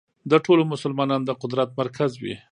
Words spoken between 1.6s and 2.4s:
مرکز وي.